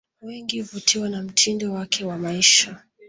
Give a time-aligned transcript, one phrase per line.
[0.21, 2.79] Wengi uvutiwa na mtindo wake wa maisha